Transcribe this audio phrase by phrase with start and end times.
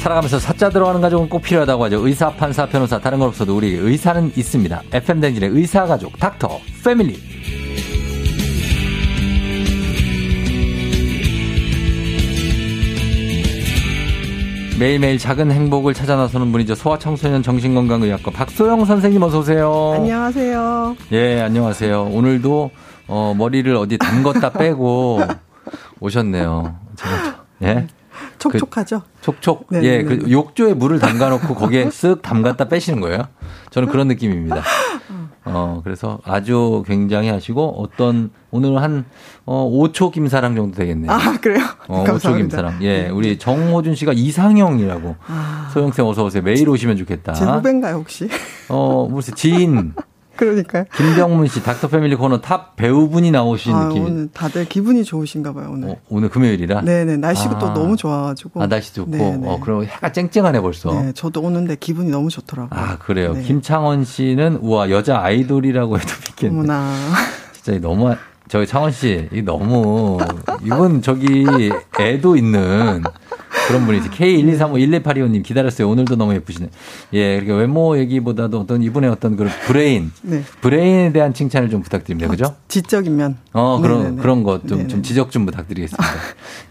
[0.00, 2.06] 살아가면서 사자 들어가는 가족은 꼭 필요하다고 하죠.
[2.06, 4.82] 의사, 판사, 변호사, 다른 건 없어도 우리 의사는 있습니다.
[4.92, 7.18] FM 댕진의 의사 가족, 닥터, 패밀리.
[14.78, 16.74] 매일매일 작은 행복을 찾아 나서는 분이죠.
[16.74, 19.92] 소아청소년 정신건강의학과 박소영 선생님 어서 오세요.
[19.94, 20.96] 안녕하세요.
[21.12, 22.04] 예, 안녕하세요.
[22.04, 22.70] 오늘도
[23.06, 25.20] 어, 머리를 어디 담궜다 빼고
[26.00, 26.74] 오셨네요.
[26.96, 27.86] 제가, 예?
[28.40, 29.02] 촉촉하죠?
[29.02, 29.66] 그, 촉촉.
[29.70, 29.88] 네네네.
[29.88, 30.30] 예, 네, 그 네.
[30.32, 33.28] 욕조에 물을 담가놓고 거기에 쓱 담갔다 빼시는 거예요.
[33.70, 34.62] 저는 그런 느낌입니다.
[35.44, 39.04] 어, 그래서 아주 굉장히 하시고 어떤 오늘 한
[39.46, 41.10] 어, 5초 김사랑 정도 되겠네요.
[41.10, 41.64] 아, 그래요?
[41.88, 42.78] 어, 5초 김사랑.
[42.82, 43.08] 예, 네.
[43.08, 45.16] 우리 정호준 씨가 이상형이라고.
[45.26, 45.70] 아.
[45.72, 46.42] 소영쌤 어서 오세요.
[46.42, 47.32] 매일 오시면 좋겠다.
[47.32, 48.28] 제 후배인가요, 혹시?
[48.68, 49.94] 어, 무슨 지인.
[50.40, 50.84] 그러니까요.
[50.96, 54.04] 김병문 씨, 닥터 패밀리 코너 탑 배우분이 나오신 아, 느낌.
[54.04, 55.90] 오늘 다들 기분이 좋으신가 봐요, 오늘.
[55.90, 56.80] 어, 오늘 금요일이라?
[56.80, 57.58] 네네, 날씨가 아.
[57.58, 58.62] 또 너무 좋아가지고.
[58.62, 59.10] 아, 날씨 좋고.
[59.10, 59.46] 네네.
[59.46, 60.92] 어, 그럼 해가 쨍쨍하네 벌써.
[60.94, 62.80] 네, 저도 오는데 기분이 너무 좋더라고요.
[62.80, 63.34] 아, 그래요.
[63.34, 63.42] 네.
[63.42, 66.54] 김창원 씨는, 우와, 여자 아이돌이라고 해도 믿겠네.
[66.54, 66.94] 어머나.
[67.52, 68.14] 진짜 너무,
[68.48, 70.18] 저기 창원 씨, 이 너무,
[70.64, 71.44] 이건 저기
[72.00, 73.02] 애도 있는
[73.70, 74.10] 그런 분이지.
[74.10, 75.88] K123511825님 기다렸어요.
[75.88, 76.68] 오늘도 너무 예쁘시네.
[77.12, 80.42] 예, 그러니까 외모 얘기보다도 어떤 이분의 어떤 그런 브레인, 네.
[80.60, 82.28] 브레인에 대한 칭찬을 좀 부탁드립니다.
[82.28, 82.46] 그죠?
[82.46, 83.36] 어, 지적인 면.
[83.52, 84.22] 어, 그런, 네네네.
[84.22, 86.04] 그런 것 좀, 좀 지적 좀 부탁드리겠습니다.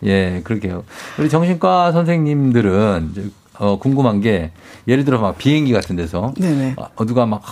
[0.05, 0.83] 예, 그렇게요.
[1.17, 4.51] 우리 정신과 선생님들은 어, 궁금한 게
[4.87, 6.75] 예를 들어 막 비행기 같은 데서 네네.
[6.77, 7.43] 어, 누가 막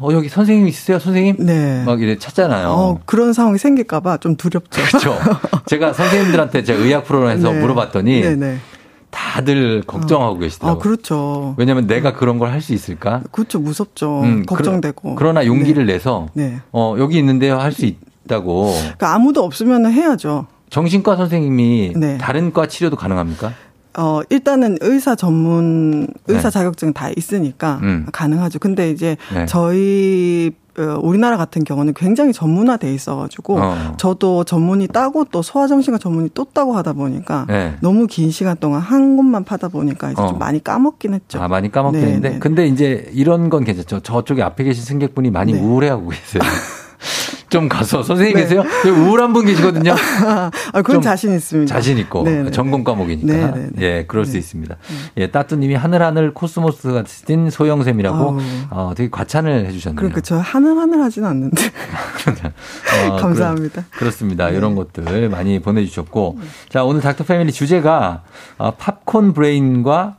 [0.00, 1.36] 어, 여기 선생님 있으세요, 선생님?
[1.38, 1.84] 네.
[1.84, 2.68] 막 이래 찾잖아요.
[2.68, 4.82] 어, 그런 상황이 생길까봐 좀 두렵죠.
[4.82, 5.16] 그렇죠.
[5.66, 7.60] 제가 선생님들한테 제가 의학 프로그램에서 네.
[7.60, 8.58] 물어봤더니 네네.
[9.12, 10.38] 다들 걱정하고 어.
[10.38, 10.80] 계시더라고요.
[10.80, 11.54] 아, 그렇죠.
[11.58, 13.22] 왜냐면 내가 그런 걸 할 수 있을까?
[13.30, 13.60] 그렇죠.
[13.60, 14.22] 무섭죠.
[14.22, 15.14] 음, 걱정되고.
[15.14, 15.92] 그러, 나 용기를 네.
[15.94, 16.58] 내서 네.
[16.72, 17.58] 어, 여기 있는데요.
[17.58, 18.72] 할 수 있다고.
[18.72, 20.46] 그러니까 아무도 없으면 해야죠.
[20.70, 22.18] 정신과 선생님이 네.
[22.18, 23.52] 다른 과 치료도 가능합니까?
[23.98, 26.50] 어, 일단은 의사 전문, 의사 네.
[26.50, 28.06] 자격증 다 있으니까 음.
[28.10, 28.58] 가능하죠.
[28.58, 29.44] 근데 이제 네.
[29.46, 33.94] 저희 어, 우리나라 같은 경우는 굉장히 전문화돼 있어가지고 어.
[33.98, 37.76] 저도 전문의 따고 또 소아정신과 전문의 또 따고 하다 보니까 네.
[37.80, 40.28] 너무 긴 시간 동안 한 곳만 파다 보니까 이제 어.
[40.28, 41.40] 좀 많이 까먹긴 했죠.
[41.42, 42.38] 아 많이 까먹긴 네, 했는데 네.
[42.38, 44.00] 근데 이제 이런 건 괜찮죠.
[44.00, 45.60] 저쪽에 앞에 계신 승객분이 많이 네.
[45.60, 46.42] 우울해하고 계세요.
[47.52, 48.42] 좀 가서 선생님 네.
[48.42, 48.64] 계세요?
[48.86, 49.92] 우울한 분 계시거든요.
[50.72, 51.72] 아, 그건 자신 있습니다.
[51.72, 52.42] 자신 있고 네네.
[52.44, 52.84] 네, 전공 네.
[52.84, 53.32] 과목이니까.
[53.32, 53.68] 네네.
[53.72, 54.30] 네, 예, 그럴 네.
[54.30, 54.74] 수 있습니다.
[55.18, 58.38] 예, 따뚜님이 하늘하늘 코스모스 같은 소영샘이라고
[58.70, 59.96] 어, 되게 과찬을 해주셨네요.
[59.96, 61.62] 그러니까 저 하늘하늘 하진 않는데.
[63.10, 63.84] 어, 감사합니다.
[63.90, 66.38] 그렇, 습니다 이런 것들 많이 보내주셨고,
[66.70, 68.22] 자 오늘 닥터 패밀리 주제가
[68.56, 70.16] 어, 팝콘 브레인과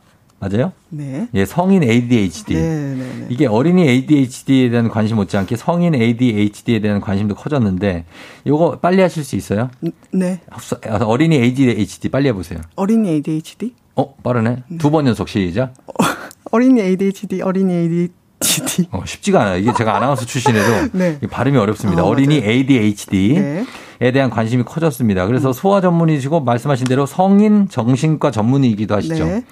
[0.50, 0.72] 맞아요?
[0.90, 1.28] 네.
[1.34, 2.54] 예, 성인 ADHD.
[2.56, 3.26] 네, 네, 네.
[3.30, 8.06] 이게 어린이 ADHD에 대한 관심 못지않게 성인 ADHD에 대한 관심도 커졌는데
[8.46, 9.70] 이거 빨리 하실 수 있어요?
[10.12, 10.42] 네.
[11.02, 12.60] 어린이 ADHD 빨리 해보세요.
[12.76, 13.74] 어린이 ADHD?
[13.96, 14.64] 어, 빠르네.
[14.68, 14.78] 네.
[14.78, 15.74] 두 번 연속 시작.
[16.52, 18.88] 어, 린이 ADHD, 어린이 ADHD.
[18.92, 19.58] 어, 쉽지가 않아요.
[19.60, 21.20] 이게 제가 아나운서 출신에도 네.
[21.30, 22.04] 발음이 어렵습니다.
[22.04, 23.34] 어, 린이 ADHD.
[23.36, 23.66] 네.
[24.02, 25.26] 에 대한 관심이 커졌습니다.
[25.28, 25.54] 그래서 음.
[25.54, 29.24] 소아 전문의시고 말씀하신 대로 성인 정신과 전문의이기도 하시죠.
[29.26, 29.44] 네.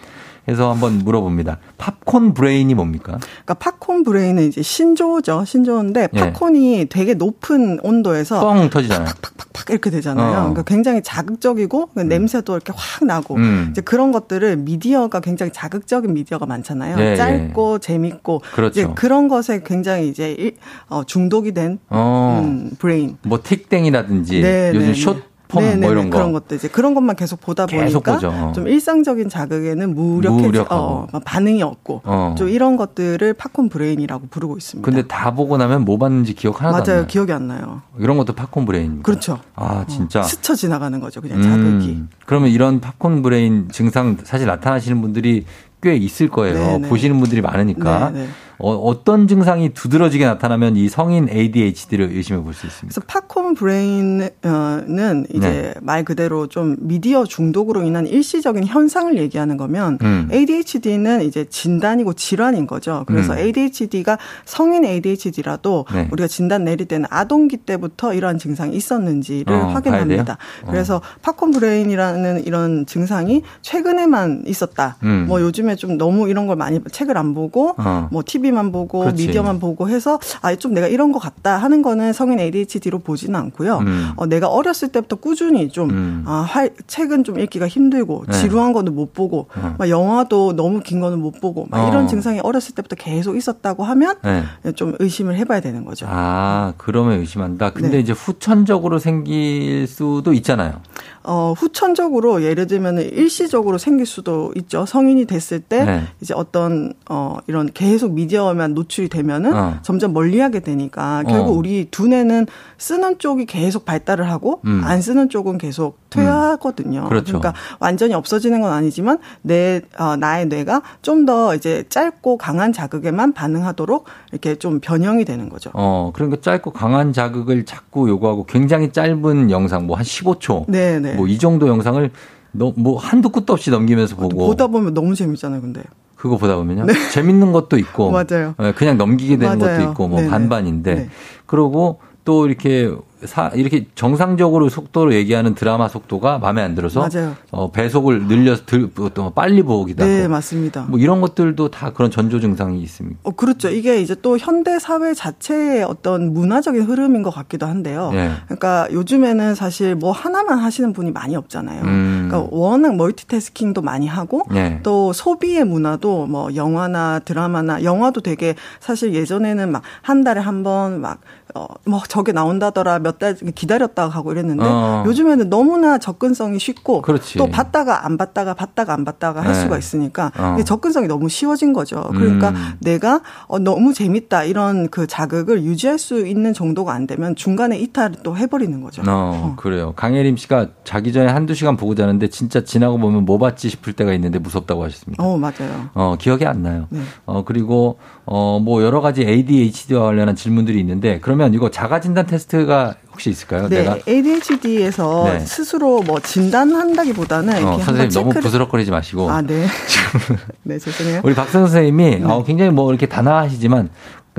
[0.48, 1.60] 해서 한번 물어봅니다.
[1.78, 3.20] 팝콘 브레인이 뭡니까?
[3.20, 5.46] 그러니까 팝콘 브레인은 이제 신조어죠.
[5.46, 6.20] 신조어인데 예.
[6.20, 6.86] 팝콘이 예.
[6.86, 9.06] 되게 높은 온도에서 뻥 터지잖아요.
[9.06, 10.30] 팍팍팍팍 이렇게 되잖아요.
[10.30, 10.40] 어.
[10.42, 12.08] 그러니까 굉장히 자극적이고 음.
[12.08, 13.68] 냄새도 이렇게 확 나고 음.
[13.72, 16.98] 이제 그런 것들을 미디어가 굉장히 자극적인 미디어가 많잖아요.
[17.00, 17.16] 예, 예.
[17.16, 17.80] 짧고 예.
[17.80, 18.80] 재밌고 그렇죠.
[18.80, 20.56] 이제 그런 것에 굉장히 이제
[20.90, 22.42] 어, 중독이 된 어.
[22.44, 23.18] 음, 브레인.
[23.24, 25.72] 뭐 틱땡이라든지 네, 요즘 네, short 네.
[25.72, 28.52] 펌뭐 네, 이런 거 그런 것도 이제 그런 것만 계속 보다 계속 보니까 보죠.
[28.56, 30.60] 좀 일상적인 자극에는 무력해지.
[30.70, 32.36] 어, 어 반응이 없고 어.
[32.38, 34.86] 좀 이런 것들을 팝콘 브레인이라고 부르고 있습니다.
[34.86, 36.92] 근데 다 보고 나면 뭐 봤는지 기억 하나도 맞아요.
[36.92, 37.08] 안 나요.
[37.08, 37.82] 기억이 안 나요.
[38.00, 39.04] 이런 것도 팝콘 브레인입니다.
[39.04, 39.40] 그렇죠.
[39.56, 41.22] 아 진짜 어, 스쳐 지나가는 거죠.
[41.22, 41.90] 그냥 자극이.
[41.90, 45.46] 음, 그러면 이런 팝콘 브레인 증상 사실 나타나시는 분들이
[45.82, 46.56] 꽤 있을 거예요.
[46.56, 46.90] 네네.
[46.90, 48.12] 보시는 분들이 많으니까.
[48.12, 48.28] 네네.
[48.62, 52.94] 어, 떤 증상이 두드러지게 나타나면 이 성인 ADHD를 의심해 볼 수 있습니다.
[52.94, 55.74] 그래서 팝콘 브레인은 이제 네.
[55.82, 60.30] 말 그대로 좀 미디어 중독으로 인한 일시적인 현상을 얘기하는 거면 음.
[60.32, 63.06] ADHD는 이제 진단이고 질환인 거죠.
[63.08, 63.38] 그래서 음.
[63.38, 66.10] ADHD가 성인 ADHD라도 네.
[66.12, 70.38] 우리가 진단 내릴 때는 아동기 때부터 이러한 증상이 있었는지를 어, 확인합니다.
[70.64, 70.68] 어.
[70.70, 74.98] 그래서 팝콘 브레인이라는 이런 증상이 최근에만 있었다.
[75.04, 75.26] 음.
[75.28, 78.08] 뭐 요즘에 요즘에 좀 너무 이런 걸 많이 책을 안 보고 어.
[78.12, 79.28] 뭐 TV 만 보고 그렇지.
[79.28, 83.80] 미디어만 보고 해서 아 좀 내가 이런 것 같다 하는 거는 성인 ADHD로 보지는 않고요.
[83.80, 84.12] 음.
[84.16, 86.24] 어, 내가 어렸을 때부터 꾸준히 좀 음.
[86.28, 88.34] 아, 할, 책은 좀 읽기가 힘들고 네.
[88.38, 89.76] 지루한 거는 못 보고 어.
[89.80, 91.88] 막 영화도 너무 긴 거는 못 보고 막 어.
[91.90, 94.72] 이런 증상이 어렸을 때부터 계속 있었다고 하면 네.
[94.74, 96.06] 좀 의심을 해봐야 되는 거죠.
[96.10, 97.72] 아 그러면 의심한다.
[97.72, 98.00] 근데 네.
[98.00, 100.80] 이제 후천적으로 생길 수도 있잖아요.
[101.24, 104.86] 어, 후천적으로 예를 들면 일시적으로 생길 수도 있죠.
[104.86, 106.04] 성인이 됐을 때 네.
[106.20, 109.80] 이제 어떤 어 이런 계속 미디어 만 노출이 되면은 어.
[109.82, 111.54] 점점 멀리하게 되니까 결국 어.
[111.54, 112.48] 우리 두뇌는
[112.78, 114.82] 쓰는 쪽이 계속 발달을 하고 음.
[114.84, 117.02] 안 쓰는 쪽은 계속 퇴화하거든요.
[117.04, 117.10] 음.
[117.10, 117.40] 그렇죠.
[117.40, 123.34] 그러니까 완전히 없어지는 건 아니지만 내 어, 나의 뇌가 좀 더 이제 짧고 강한 자극에만
[123.34, 125.70] 반응하도록 이렇게 좀 변형이 되는 거죠.
[125.74, 131.14] 어, 그러니까 짧고 강한 자극을 자꾸 요구하고 굉장히 짧은 영상 뭐 한 15초 네, 네.
[131.14, 132.10] 뭐 이 정도 영상을
[132.54, 135.84] 너, 뭐 한두 끝도 없이 넘기면서 보고 보다 보면 너무 재밌잖아요, 근데.
[136.22, 136.86] 그거 보다 보면요.
[136.86, 136.94] 네.
[137.10, 138.54] 재밌는 것도 있고 맞아요.
[138.62, 139.76] 예, 그냥 넘기게 되는 맞아요.
[139.80, 140.30] 것도 있고 뭐 네네.
[140.30, 141.10] 반반인데 네.
[141.48, 142.92] 그러고 또 이렇게
[143.26, 147.36] 사, 이렇게 정상적으로 속도로 얘기하는 드라마 속도가 마음에 안 들어서 맞아요.
[147.52, 150.32] 어, 배속을 늘려서 들, 또 빨리 보기도 네, 하고.
[150.32, 150.86] 맞습니다.
[150.90, 153.20] 뭐 이런 것들도 다 그런 전조 증상이 있습니다.
[153.24, 153.70] 어, 그렇죠.
[153.70, 158.12] 이게 이제 또 현대 사회 자체의 어떤 문화적인 흐름인 것 같기도 한데요.
[158.12, 158.32] 네.
[158.46, 161.82] 그러니까 요즘에는 사실 뭐 하나만 하시는 분이 많이 없잖아요.
[161.84, 162.28] 음.
[162.30, 164.80] 그러니까 워낙 멀티태스킹도 많이 하고 네.
[164.84, 171.02] 또 소비의 문화도 뭐 영화나 드라마나 영화도 되게 사실 예전에는 막 한 달에 한 번
[171.02, 171.20] 막
[171.56, 175.04] 어, 뭐 저게 나온다더라 몇 달 기다렸다가 하고 이랬는데 어.
[175.06, 177.38] 요즘에는 너무나 접근성이 쉽고 그렇지.
[177.38, 179.60] 또 봤다가 안 봤다가 봤다가 안 봤다가 할 네.
[179.60, 180.58] 수가 있으니까 어.
[180.64, 182.10] 접근성이 너무 쉬워진 거죠.
[182.14, 182.56] 그러니까 음.
[182.80, 188.18] 내가 어, 너무 재밌다 이런 그 자극을 유지할 수 있는 정도가 안 되면 중간에 이탈을
[188.24, 189.02] 또 해버리는 거죠.
[189.04, 189.56] 어, 어.
[189.58, 189.94] 그래요.
[189.96, 194.14] 강혜림 씨가 자기 전에 한두 시간 보고 자는데 진짜 지나고 보면 뭐 봤지 싶을 때가
[194.14, 195.24] 있는데 무섭다고 하셨습니다.
[195.24, 195.90] 어, 맞아요.
[195.94, 196.88] 어, 기억이 안 나요.
[196.90, 197.02] 네.
[197.26, 202.96] 어, 그리고 어, 뭐 여러 가지 ADHD와 관련한 질문들이 있는데 그러면 이거 자가 진단 테스트가
[203.12, 203.68] 혹시 있을까요?
[203.70, 205.40] 네, 내가 ADHD에서 네.
[205.42, 209.66] 스스로 뭐 진단한다기보다는 어, 선생님 너무 부스럭거리지 마시고 아, 네.
[210.64, 211.22] 네, 죄송해요.
[211.24, 212.24] 우리 박선 선생님이 네.
[212.26, 213.90] 어, 굉장히 뭐 이렇게 단아하시지만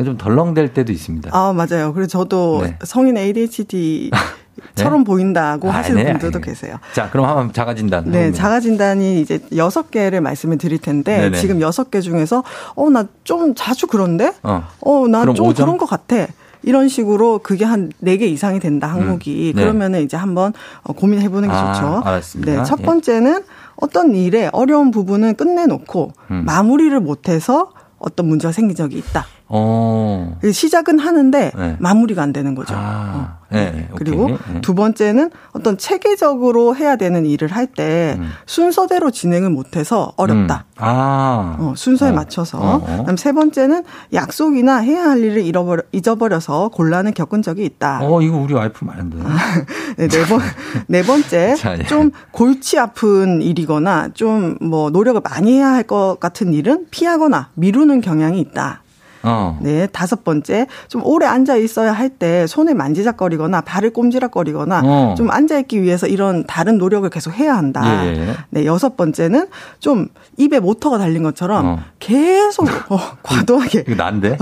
[0.05, 1.31] 좀 덜렁댈 때도 있습니다.
[1.33, 1.93] 아, 맞아요.
[1.93, 2.79] 그래서 저도 네.
[2.85, 4.11] 성인 ADHD
[4.75, 5.05] 처럼 네?
[5.05, 6.51] 보인다고 아, 하시는 네, 분들도 네.
[6.51, 6.77] 계세요.
[6.95, 8.11] 자, 그럼 한번 자가 진단.
[8.11, 11.39] 네, 자가 진단이 이제 여섯 개를 말씀을 드릴 텐데 네네.
[11.39, 12.43] 지금 여섯 개 중에서
[12.75, 16.27] 어 나 좀 자주 그런데 어 나좀 그런 것 같아.
[16.63, 19.57] 이런 식으로 그게 한 네 개 이상이 된다 항목이 음.
[19.57, 19.63] 네.
[19.63, 22.03] 그러면은 이제 한번 어, 고민해 보는 게 아, 좋죠.
[22.05, 22.53] 알았습니다.
[22.53, 22.85] 네, 첫 예.
[22.85, 23.45] 번째는 예.
[23.77, 26.43] 어떤 일에 어려운 부분은 끝내놓고 음.
[26.47, 29.25] 마무리를 못해서 어떤 문제가 생긴 적이 있다.
[29.55, 30.39] 어.
[30.51, 31.77] 시작은 하는데 네.
[31.79, 32.75] 마무리가 안 되는 거죠.
[32.75, 33.37] 아.
[33.39, 33.43] 어.
[33.53, 33.89] 네, 네.
[33.97, 34.61] 그리고 네.
[34.63, 38.31] 두 번째는 어떤 체계적으로 해야 되는 일을 할때 음.
[38.47, 40.65] 순서대로 진행을 못해서 어렵다.
[40.71, 40.75] 음.
[40.79, 41.57] 아.
[41.61, 42.13] 어, 순서에 어.
[42.15, 42.59] 맞춰서.
[42.59, 42.81] 어.
[42.81, 43.85] 그다음 세 번째는
[44.15, 47.99] 약속이나 해야 할 일을 잃어버려, 잊어버려서 곤란을 겪은 적이 있다.
[48.03, 49.19] 어, 이거 우리 와이프 많은데.
[49.99, 50.41] 네, 네, 번,
[50.87, 51.55] 네 번째.
[51.61, 51.83] 자, 예.
[51.85, 58.01] 좀 골치 아픈 일이거나 좀 뭐 노력을 많이 해야 할 것 같은 일은 피하거나 미루는
[58.03, 58.82] 경향이 있다.
[59.23, 59.59] 어.
[59.61, 60.67] 네, 다섯 번째.
[60.89, 65.15] 좀 오래 앉아 있어야 할 때 손에 만지작거리거나 발을 꼼지락거리거나 어.
[65.17, 68.05] 좀 앉아 있기 위해서 이런 다른 노력을 계속 해야 한다.
[68.07, 68.35] 예.
[68.51, 69.49] 네, 여섯 번째는
[69.81, 71.79] 좀 입에 모터가 달린 것처럼 어.
[71.99, 74.37] 계속 어, 과도하게 이거 난데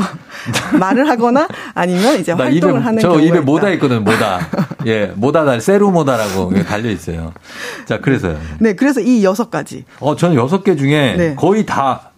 [0.78, 4.40] 말을 하거나 아니면 이제 활동을 입에, 하는 저 입에 모다 있거든 모다
[4.86, 7.32] 예 모다 달 세루 모다라고 달려 있어요
[7.86, 11.34] 자 그래서요 네 그래서 이 여섯 가지 어 저는 여섯 개 중에 네.
[11.34, 12.09] 거의 다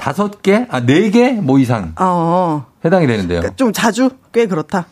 [0.00, 2.64] 다섯 개, 아, 네 개 뭐 이상 어.
[2.84, 3.42] 해당이 되는데요.
[3.56, 4.86] 좀 자주 꽤 그렇다.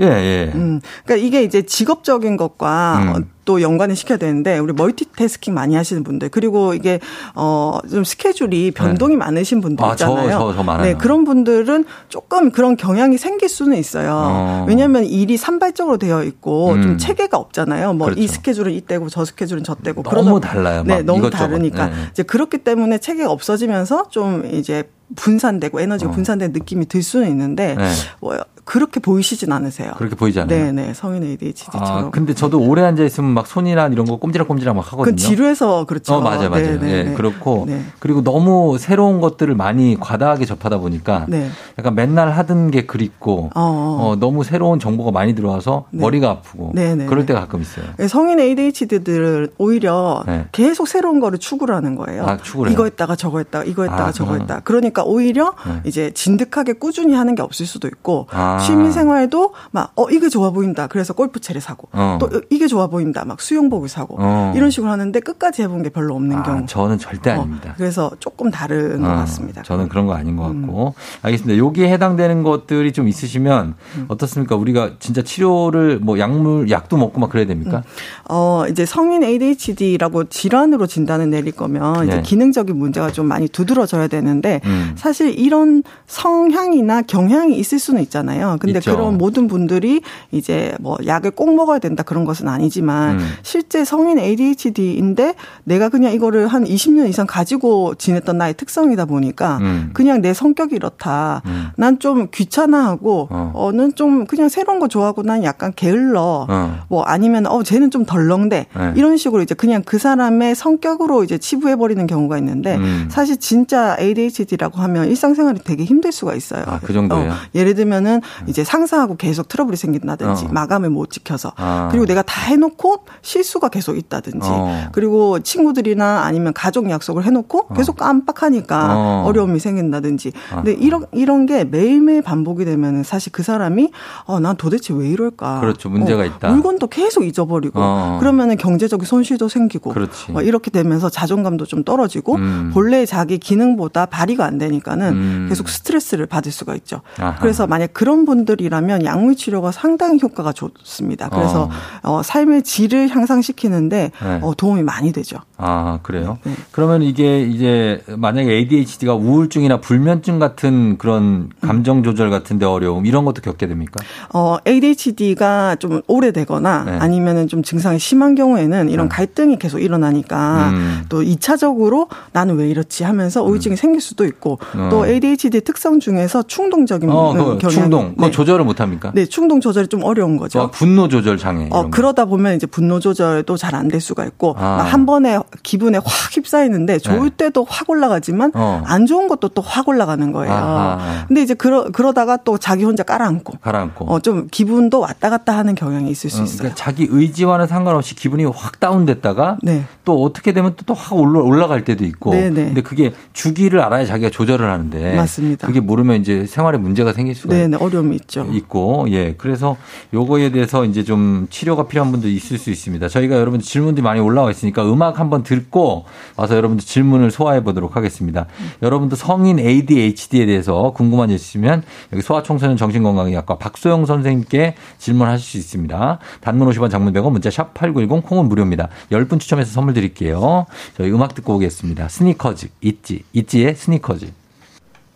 [0.00, 0.52] 예, 예.
[0.54, 0.80] 음.
[1.04, 3.08] 그러니까 이게 이제 직업적인 것과 음.
[3.08, 7.00] 어, 또 연관을 시켜야 되는데 우리 멀티태스킹 많이 하시는 분들 그리고 이게
[7.34, 9.18] 어 좀 스케줄이 변동이 네.
[9.18, 10.18] 많으신 분들 있잖아요.
[10.18, 10.84] 아, 저, 저, 저 많아요.
[10.86, 14.12] 네, 그런 분들은 조금 그런 경향이 생길 수는 있어요.
[14.14, 14.64] 어.
[14.68, 16.82] 왜냐하면 일이 산발적으로 되어 있고 음.
[16.82, 17.92] 좀 체계가 없잖아요.
[17.94, 18.32] 뭐이 그렇죠.
[18.32, 20.84] 스케줄은 이때고 저 스케줄은 저때고 너무 그러다, 달라요.
[20.86, 21.38] 네, 너무 이것저것.
[21.44, 21.92] 다르니까 네.
[22.12, 24.84] 이제 그렇기 때문에 체계가 없어지면서 좀 이제
[25.16, 26.14] 분산되고 에너지가 어.
[26.14, 27.90] 분산된 느낌이 들 수는 있는데 네.
[28.20, 29.92] 뭐 그렇게 보이시진 않으세요.
[29.96, 30.56] 그렇게 보이지 않아요.
[30.72, 31.88] 네네 성인 ADHD처럼.
[31.88, 35.14] 아, 근데 저도 오래 앉아 있으면 막 손이나 이런 거 꼼지락꼼지락 막 하거든요.
[35.14, 36.14] 그 지루해서 그렇죠.
[36.14, 36.78] 어 맞아요, 맞아요.
[36.80, 37.82] 네, 네, 그렇고 네.
[37.98, 41.48] 그리고 너무 새로운 것들을 많이 과다하게 접하다 보니까 네.
[41.78, 44.10] 약간 맨날 하던 게 그립고 어, 어.
[44.10, 46.00] 어 너무 새로운 정보가 많이 들어와서 네.
[46.00, 47.06] 머리가 아프고 네네.
[47.06, 47.86] 그럴 때가 가끔 있어요.
[47.96, 52.26] 네, 성인 ADHD들은 오히려 계속 새로운 거를 추구를 하는 거예요.
[52.26, 54.60] 아, 추구를 이거 했다가 저거 했다가 이거 했다가 아, 저거 했다.
[54.60, 55.54] 그러니까 오히려
[55.84, 58.58] 이제 진득하게 꾸준히 하는 게 없을 수도 있고 아.
[58.58, 60.86] 취미 생활도 막 어 이게 좋아 보인다.
[60.86, 62.16] 그래서 골프채를 사고 어.
[62.18, 63.24] 또 이게 좋아 보인다.
[63.26, 64.52] 막 수영복을 사고 어.
[64.56, 66.66] 이런 식으로 하는데 끝까지 해본 게 별로 없는 아, 경우.
[66.66, 67.74] 저는 절대 어, 아닙니다.
[67.76, 69.62] 그래서 조금 다른 것 어, 같습니다.
[69.62, 71.20] 저는 그런 거 아닌 것 같고 음.
[71.22, 71.58] 알겠습니다.
[71.58, 74.04] 여기에 해당되는 것들이 좀 있으시면 음.
[74.08, 74.56] 어떻습니까?
[74.56, 77.78] 우리가 진짜 치료를 뭐 약물 약도 먹고 막 그래야 됩니까?
[77.78, 77.82] 음.
[78.30, 82.06] 어 이제 성인 ADHD라고 질환으로 진단을 내릴 거면 네.
[82.06, 84.92] 이제 기능적인 문제가 좀 많이 두드러져야 되는데 음.
[84.96, 88.41] 사실 이런 성향이나 경향이 있을 수는 있잖아요.
[88.58, 88.96] 근데 있죠.
[88.96, 93.28] 그런 모든 분들이 이제 뭐 약을 꼭 먹어야 된다 그런 것은 아니지만 음.
[93.42, 95.34] 실제 성인 ADHD인데
[95.64, 99.90] 내가 그냥 이거를 한 20년 이상 가지고 지냈던 나의 특성이다 보니까 음.
[99.92, 101.42] 그냥 내 성격이 이렇다.
[101.46, 101.68] 음.
[101.76, 103.52] 난좀 귀찮아하고 어.
[103.54, 106.46] 어 는 좀 그냥 새로운 거 좋아하고 난 약간 게을러.
[106.48, 106.78] 어.
[106.88, 108.66] 뭐 아니면 어 쟤는 좀 덜렁대.
[108.74, 108.92] 네.
[108.96, 113.08] 이런 식으로 이제 그냥 그 사람의 성격으로 이제 치부해 버리는 경우가 있는데 음.
[113.10, 116.64] 사실 진짜 ADHD라고 하면 일상생활이 되게 힘들 수가 있어요.
[116.66, 117.30] 아, 그 정도예요.
[117.30, 120.48] 어, 예를 들면은 이제 상사하고 계속 트러블이 생긴다든지 어.
[120.50, 121.88] 마감을 못 지켜서 아.
[121.90, 124.88] 그리고 내가 다 해놓고 실수가 계속 있다든지 어.
[124.92, 127.74] 그리고 친구들이나 아니면 가족 약속을 해놓고 어.
[127.74, 129.32] 계속 깜빡하니까 어.
[129.32, 130.56] 려움이 생긴다든지 아.
[130.56, 133.90] 근데 이런 이런 게 매일매일 반복이 되면은 사실 그 사람이
[134.24, 138.18] 어난 도대체 왜 이럴까 그렇죠 문제가 어, 있다 물건도 계속 잊어버리고 어.
[138.20, 140.32] 그러면은 경제적인 손실도 생기고 그렇지.
[140.42, 142.70] 이렇게 되면서 자존감도 좀 떨어지고 음.
[142.72, 145.46] 본래 자기 기능보다 발휘가 안 되니까는 음.
[145.48, 147.02] 계속 스트레스를 받을 수가 있죠.
[147.18, 147.38] 아하.
[147.40, 151.28] 그래서 만약 그런 분들이라면 약물 치료가 상당히 효과가 좋습니다.
[151.28, 151.70] 그래서
[152.02, 152.18] 어.
[152.18, 154.38] 어 삶의 질을 향상시키는데 네.
[154.42, 155.38] 어, 도움이 많이 되죠.
[155.56, 156.38] 아 그래요?
[156.44, 156.54] 네.
[156.72, 163.42] 그러면 이게 이제 만약에 ADHD가 우울증이나 불면증 같은 그런 감정 조절 같은데 어려움 이런 것도
[163.42, 164.04] 겪게 됩니까?
[164.32, 166.92] 어 ADHD가 좀 오래되거나 네.
[166.98, 169.14] 아니면은 좀 증상이 심한 경우에는 이런 네.
[169.14, 171.04] 갈등이 계속 일어나니까 음.
[171.08, 173.76] 또 2차적으로 나는 왜 이렇지 하면서 우울증이 음.
[173.76, 174.88] 생길 수도 있고 어.
[174.90, 178.30] 또 ADHD 특성 중에서 충동적인 어, 경향 충동 그거 네.
[178.32, 179.12] 조절을 못 합니까?
[179.14, 180.60] 네, 충동 조절이 좀 어려운 거죠.
[180.60, 181.68] 어, 분노 조절 장애.
[181.70, 184.82] 어, 그러다 보면 이제 분노 조절도 잘 안 될 수가 있고 아.
[184.88, 187.36] 한 번에 기분에 확 휩싸이는데 좋을 네.
[187.36, 188.82] 때도 확 올라가지만 어.
[188.86, 190.52] 안 좋은 것도 또 확 올라가는 거예요.
[190.52, 191.24] 아하.
[191.26, 195.74] 근데 이제 그러 그러다가 또 자기 혼자 깔아앉고, 깔아앉고, 어, 좀 기분도 왔다 갔다 하는
[195.74, 196.58] 경향이 있을 수 어, 있어요.
[196.58, 199.84] 그러니까 자기 의지와는 상관없이 기분이 확 다운됐다가 네.
[200.04, 202.32] 또 어떻게 되면 또확 올라갈 때도 있고.
[202.32, 202.50] 네네.
[202.50, 202.64] 네.
[202.66, 205.16] 근데 그게 주기를 알아야 자기가 조절을 하는데.
[205.16, 205.66] 맞습니다.
[205.66, 208.46] 그게 모르면 이제 생활에 문제가 생길 수가 네네, 어려 움이 있죠.
[208.52, 209.34] 있고, 예.
[209.36, 209.76] 그래서
[210.14, 213.08] 요거에 대해서 이제 좀 치료가 필요한 분도 있을 수 있습니다.
[213.08, 216.04] 저희가 여러분들 질문들이 많이 올라와 있으니까 음악 한번 듣고
[216.36, 218.46] 와서 여러분들 질문을 소화해 보도록 하겠습니다.
[218.60, 218.70] 음.
[218.82, 221.82] 여러분도 성인 ADHD에 대해서 궁금한 일 있으면
[222.12, 226.18] 여기 소아청소년 정신건강의학과 박소영 선생님께 질문하실 수 있습니다.
[226.40, 228.88] 단문 50원 장문 100원 문자 샵 8910 콩은 무료입니다.
[229.10, 230.66] 10분 추첨해서 선물 드릴게요.
[230.96, 232.08] 저희 음악 듣고 오겠습니다.
[232.08, 234.41] 스니커즈, 있지, 있지의 스니커즈.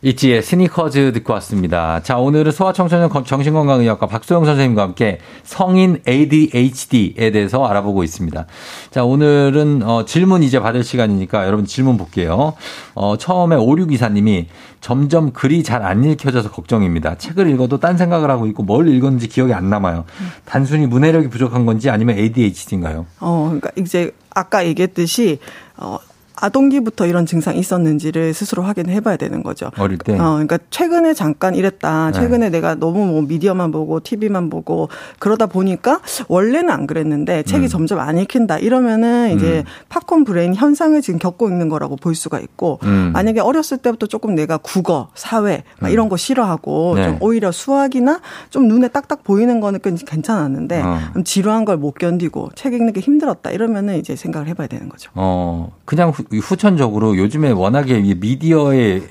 [0.02, 2.02] 있지의 스니커즈 듣고 왔습니다.
[2.02, 8.46] 자, 오늘은 소아청소년 정신건강의학과 박소영 선생님과 함께 성인 ADHD에 대해서 알아보고 있습니다.
[8.90, 12.52] 자, 오늘은 어, 질문 이제 받을 시간이니까 여러분 질문 볼게요.
[12.94, 14.46] 어, 처음에 5624님이
[14.80, 17.16] 점점 글이 잘 안 읽혀져서 걱정입니다.
[17.16, 20.04] 책을 읽어도 딴 생각을 하고 있고 뭘 읽었는지 기억이 안 남아요.
[20.44, 23.06] 단순히 문해력이 부족한 건지 아니면 ADHD인가요?
[23.20, 25.38] 어, 그러니까 이제 아까 얘기했듯이
[25.76, 25.98] 어,
[26.36, 29.70] 아동기부터 이런 증상이 있었는지를 스스로 확인해 봐야 되는 거죠.
[29.78, 30.12] 어릴 때.
[30.18, 32.10] 어, 그러니까 최근에 잠깐 이랬다.
[32.12, 32.20] 네.
[32.20, 32.50] 최근에 네.
[32.50, 34.88] 내가 너무 뭐 미디어만 보고 TV만 보고
[35.18, 37.68] 그러다 보니까 원래는 안 그랬는데 책이 음.
[37.68, 38.58] 점점 안 읽힌다.
[38.58, 39.70] 이러면은 이제 음.
[39.88, 43.10] 팝콘 브레인 현상을 지금 겪고 있는 거라고 볼 수가 있고 음.
[43.14, 45.92] 만약에 어렸을 때부터 조금 내가 국어, 사회 막 음.
[45.92, 47.04] 이런 거 싫어하고 네.
[47.04, 50.98] 좀 오히려 수학이나 좀 눈에 딱딱 보이는 거는 괜찮았는데 어.
[51.24, 53.50] 지루한 걸 못 견디고 책 읽는 게 힘들었다.
[53.50, 55.10] 이러면은 이제 생각을 해 봐야 되는 거죠.
[55.14, 56.24] 어, 그냥 후
[56.56, 59.02] 천적으로 요즘에 워낙에 미디어의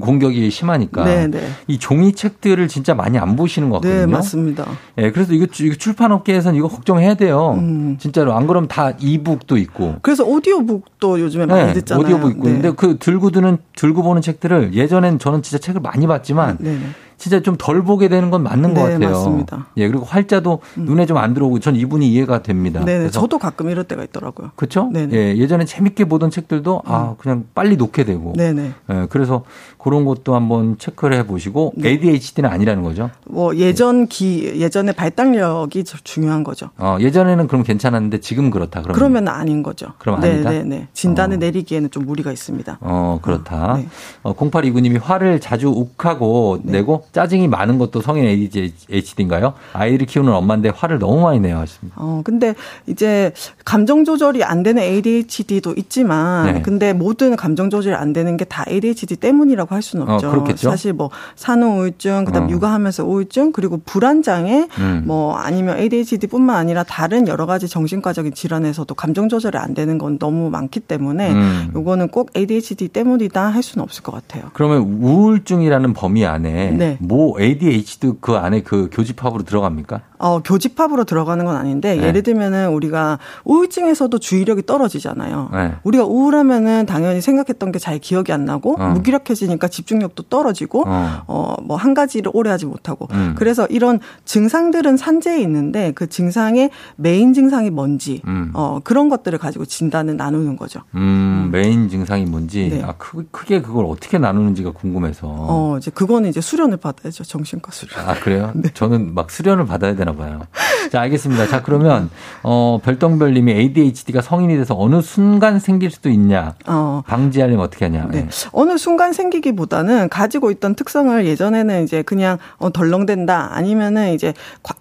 [0.00, 1.26] 공격이 심하니까 네네.
[1.28, 1.48] 네.
[1.66, 4.00] 이 종이책들을 진짜 많이 안 보시는 것 같거든요.
[4.00, 4.66] 네, 맞습니다.
[4.98, 7.54] 예, 네, 그래서 이거, 이거 출판업계에서는 이거 걱정해야 돼요.
[7.58, 7.96] 음.
[7.98, 9.96] 진짜로 안 그러면 다 이북도 있고.
[10.02, 12.04] 그래서 오디오북도 요즘에 많이 네, 듣잖아요.
[12.04, 12.44] 오디오북 있고.
[12.44, 12.52] 네.
[12.52, 16.72] 근데 그 들고 드는 들고 보는 책들을 예전엔 저는 진짜 책을 많이 봤지만 네.
[16.72, 16.78] 네.
[17.22, 19.10] 진짜 좀 덜 보게 되는 건 맞는 네, 것 같아요.
[19.10, 19.66] 맞습니다.
[19.76, 20.84] 예, 그리고 활자도 음.
[20.86, 22.84] 눈에 좀 안 들어오고 전 이분이 이해가 됩니다.
[22.84, 24.50] 네, 저도 가끔 이럴 때가 있더라고요.
[24.56, 24.90] 그렇죠?
[24.96, 27.14] 예, 예전에 재밌게 보던 책들도 아, 음.
[27.18, 28.32] 그냥 빨리 놓게 되고.
[28.34, 28.72] 네 네.
[28.90, 29.44] 예, 그래서
[29.78, 31.90] 그런 것도 한번 체크를 해 보시고 네.
[31.90, 33.10] ADHD는 아니라는 거죠.
[33.26, 36.70] 뭐 예전 기 예전에 발달력이 중요한 거죠.
[36.78, 39.92] 어, 예전에는 그럼 괜찮았는데 지금 그렇다 그러면 그러면 아닌 거죠.
[39.98, 40.50] 그럼 아니다.
[40.50, 41.38] 네, 네, 진단을 어.
[41.38, 42.78] 내리기에는 좀 무리가 있습니다.
[42.80, 43.74] 어, 그렇다.
[43.74, 43.88] 어, 네.
[44.24, 46.72] 어, 0829님이 화를 자주 욱하고 네.
[46.72, 49.54] 내고 짜증이 많은 것도 성인 ADHD인가요?
[49.72, 51.96] 아이를 키우는 엄마인데 화를 너무 많이 내요 하십니다.
[51.98, 52.54] 어, 근데
[52.86, 53.32] 이제
[53.64, 56.62] 감정 조절이 안 되는 ADHD도 있지만 네.
[56.62, 60.28] 근데 모든 감정 조절이 안 되는 게 다 ADHD 때문이라고 할 수는 어, 없죠.
[60.28, 60.68] 어, 그렇겠죠?
[60.70, 62.50] 사실 뭐 산후 우울증, 그다음 어.
[62.50, 65.04] 육아하면서 우울증, 그리고 불안 장애 음.
[65.06, 70.50] 뭐 아니면 ADHD뿐만 아니라 다른 여러 가지 정신과적인 질환에서도 감정 조절이 안 되는 건 너무
[70.50, 71.70] 많기 때문에 음.
[71.74, 74.50] 요거는 꼭 ADHD 때문이다 할 수는 없을 것 같아요.
[74.52, 76.98] 그러면 우울증이라는 범위 안에 네.
[77.02, 80.00] 뭐 ADHD 그 안에 그 교집합으로 들어갑니까?
[80.18, 82.06] 어, 교집합으로 들어가는 건 아닌데 네.
[82.06, 85.50] 예를 들면은 우리가 우울증에서도 주의력이 떨어지잖아요.
[85.52, 85.74] 네.
[85.84, 88.88] 우리가 우울하면은 당연히 생각했던 게 잘 기억이 안 나고 어.
[88.90, 93.34] 무기력해지니까 집중력도 떨어지고 어, 어뭐 한 가지를 오래 하지 못하고 음.
[93.36, 98.52] 그래서 이런 증상들은 산재에 있는데 그 증상의 메인 증상이 뭔지 음.
[98.54, 100.82] 어 그런 것들을 가지고 진단을 나누는 거죠.
[100.94, 102.82] 음, 메인 증상이 뭔지 네.
[102.84, 105.26] 아 크, 크게 그걸 어떻게 나누는지가 궁금해서.
[105.26, 108.08] 어 이제 그거는 이제 수련을 받아야죠 정신과 수련.
[108.08, 108.52] 아 그래요?
[108.56, 108.70] 네.
[108.72, 110.42] 저는 막 수련을 받아야 되나 봐요.
[110.90, 111.46] 자, 알겠습니다.
[111.46, 112.10] 자, 그러면,
[112.42, 116.54] 어, 별똥별 님이 ADHD가 성인이 돼서 어느 순간 생길 수도 있냐.
[116.66, 117.02] 어.
[117.06, 118.08] 방지하려면 어떻게 하냐.
[118.10, 118.22] 네.
[118.22, 118.28] 네.
[118.52, 124.34] 어느 순간 생기기보다는 가지고 있던 특성을 예전에는 이제 그냥 어, 덜렁댄다 아니면은 이제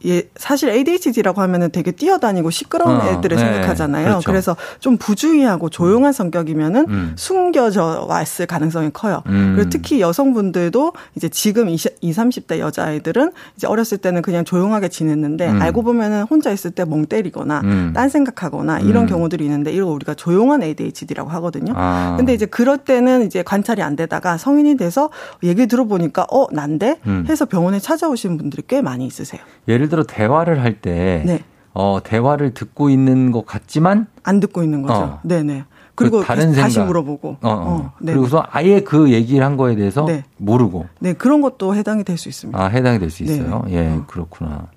[0.05, 3.43] 예, 사실 ADHD라고 하면은 되게 뛰어다니고 시끄러운 어, 애들을 네.
[3.43, 4.05] 생각하잖아요.
[4.05, 4.29] 그렇죠.
[4.29, 7.13] 그래서 좀 부주의하고 조용한 성격이면은 음.
[7.15, 9.23] 숨겨져 왔을 가능성이 커요.
[9.27, 9.53] 음.
[9.55, 15.49] 그리고 특히 여성분들도 이제 지금 20, 20 30대 여자아이들은 이제 어렸을 때는 그냥 조용하게 지냈는데
[15.49, 15.61] 음.
[15.61, 17.91] 알고 보면은 혼자 있을 때 멍 때리거나 음.
[17.95, 19.07] 딴 생각하거나 이런 음.
[19.07, 21.73] 경우들이 있는데 이걸 우리가 조용한 ADHD라고 하거든요.
[21.75, 22.15] 아.
[22.17, 25.09] 근데 이제 그럴 때는 이제 관찰이 안 되다가 성인이 돼서
[25.43, 27.25] 얘기 들어보니까 어 난데 음.
[27.29, 29.41] 해서 병원에 찾아오시는 분들이 꽤 많이 있으세요.
[29.67, 31.43] 예를 들어 대화를 할때 네.
[31.73, 34.93] 어, 대화를 듣고 있는 것 같지만 안 듣고 있는 거죠.
[34.93, 35.19] 어.
[35.23, 35.65] 네네.
[36.01, 36.87] 그리고 그 다른 다시 생각.
[36.87, 37.29] 물어보고.
[37.29, 37.51] 어, 어.
[37.51, 38.11] 어 네.
[38.13, 40.23] 그리고서 아예 그 얘기를 한 거에 대해서 네.
[40.37, 40.85] 모르고.
[40.99, 42.59] 네, 그런 것도 해당이 될 수 있습니다.
[42.61, 43.63] 아, 해당이 될 수 있어요.
[43.67, 43.73] 네.
[43.73, 44.03] 예, 어.
[44.07, 44.67] 그렇구나.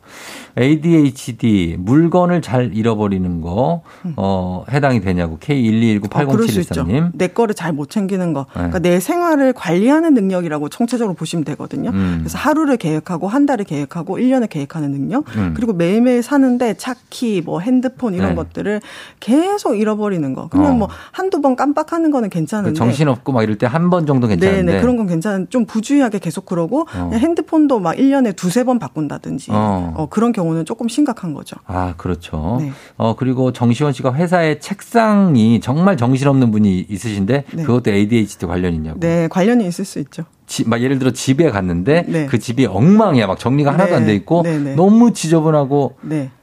[0.58, 3.82] ADHD 물건을 잘 잃어버리는 거
[4.16, 7.06] 어, 해당이 되냐고 K121980714님.
[7.06, 8.42] 어, 내 거를 잘 못 챙기는 거.
[8.50, 8.52] 네.
[8.54, 11.90] 그러니까 내 생활을 관리하는 능력이라고 총체적으로 보시면 되거든요.
[11.90, 12.18] 음.
[12.20, 15.24] 그래서 하루를 계획하고 한 달을 계획하고 1년을 계획하는 능력.
[15.36, 15.54] 음.
[15.56, 18.34] 그리고 매일매일 사는데 차키 뭐 핸드폰 이런 네.
[18.36, 18.80] 것들을
[19.18, 20.46] 계속 잃어버리는 거.
[20.48, 20.74] 그냥 어.
[20.76, 24.80] 뭐 한두 번 깜빡하는 거는 괜찮은데 정신없고 막 이럴 때 한 번 정도 괜찮은데 네네
[24.80, 27.10] 그런 건 괜찮은 좀 부주의하게 계속 그러고 어.
[27.12, 29.92] 핸드폰도 막 1년에 두세 번 바꾼다든지 어.
[29.96, 31.56] 어, 그런 경우 는 조금 심각한 거죠.
[31.66, 32.58] 아, 그렇죠.
[32.60, 32.72] 네.
[32.96, 37.62] 어, 그리고 정시원 씨가 회사에 책상이 정말 정신없는 분이 있으신데 네.
[37.62, 39.00] 그것도 ADHD 관련 있냐고.
[39.00, 40.24] 네, 관련이 있을 수 있죠.
[40.46, 42.26] 지, 막 예를 들어 집에 갔는데 네.
[42.26, 43.26] 그 집이 엉망이야.
[43.26, 44.74] 막 정리가 하나도 안 돼 있고 네, 네.
[44.74, 45.96] 너무 지저분하고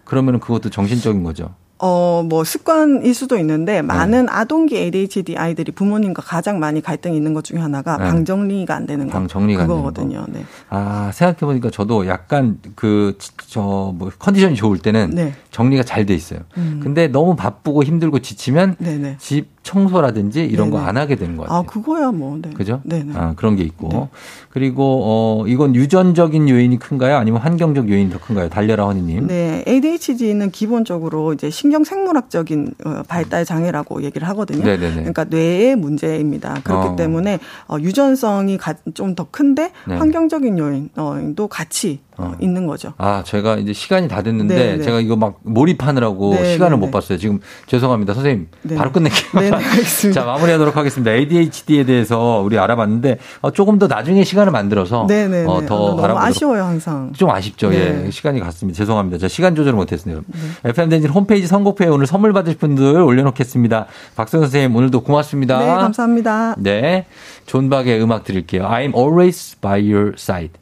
[0.05, 1.53] 그러면 그것도 정신적인 거죠.
[1.83, 3.81] 어, 뭐 습관일 수도 있는데 네.
[3.81, 8.03] 많은 아동기 ADHD 아이들이 부모님과 가장 많이 갈등이 있는 것 중에 하나가 네.
[8.05, 9.13] 방 정리가 안 되는 거.
[9.13, 10.19] 방 정리가 그거거든요.
[10.19, 10.45] 안 되는 거.
[10.45, 10.45] 네.
[10.69, 13.17] 아, 생각해 보니까 저도 약간 그
[13.47, 15.33] 저 뭐 컨디션이 좋을 때는 네.
[15.51, 16.39] 정리가 잘 돼 있어요.
[16.57, 16.79] 음.
[16.83, 18.75] 근데 너무 바쁘고 힘들고 지치면.
[18.79, 19.15] 네.
[19.19, 21.59] 집 청소라든지 이런 거 안 하게 되는 것 아, 같아요.
[21.59, 22.37] 아, 그거야 뭐.
[22.41, 22.49] 네.
[22.51, 22.81] 그죠?
[22.83, 23.05] 네.
[23.13, 23.89] 아, 그런 게 있고.
[23.89, 24.09] 네.
[24.49, 27.15] 그리고 어 이건 유전적인 요인이 큰가요?
[27.17, 28.49] 아니면 환경적 요인이 더 큰가요?
[28.49, 29.27] 달려라 허니 님.
[29.27, 29.63] 네.
[29.67, 34.63] ADHD는 기본적으로 이제 신경 생물학적인 어, 발달 장애라고 얘기를 하거든요.
[34.63, 34.95] 네네네.
[34.95, 36.61] 그러니까 뇌의 문제입니다.
[36.63, 36.95] 그렇기 어.
[36.95, 38.57] 때문에 어 유전성이
[38.93, 39.95] 좀 더 큰데 네.
[39.97, 42.33] 환경적인 요인도 같이 어.
[42.39, 42.93] 있는 거죠.
[42.97, 44.77] 아, 제가 이제 시간이 다 됐는데 네네.
[44.77, 44.83] 네.
[44.83, 46.53] 제가 이거 막 몰입하느라고 네네.
[46.53, 46.91] 시간을 네, 못 네.
[46.91, 47.17] 봤어요.
[47.17, 48.13] 지금 죄송합니다.
[48.13, 48.75] 선생님, 네.
[48.75, 49.50] 바로 끝낼게요.
[50.01, 51.11] 네, 자, 마무리하도록 하겠습니다.
[51.11, 56.03] ADHD에 대해서 우리 알아봤는데 어, 조금 더 나중에 시간을 만들어서 네 네 어, 더 너무
[56.03, 56.17] 알아보도록.
[56.21, 57.11] 아쉬워요, 항상.
[57.13, 57.73] 좀 아쉽죠.
[57.73, 58.09] 예.
[58.11, 58.77] 시간이 갔습니다.
[58.77, 59.17] 죄송합니다.
[59.17, 60.21] 제가 시간 조절을 못 했네요.
[60.65, 63.87] FM 댄진 홈페이지 선곡표에 오늘 선물 받으실 분들 올려놓겠습니다.
[64.15, 65.59] 박성 선생님, 오늘도 고맙습니다.
[65.59, 66.55] 네, 감사합니다.
[66.57, 67.05] 네.
[67.45, 68.63] 존박의 음악 드릴게요.
[68.67, 70.60] I'm always by your side.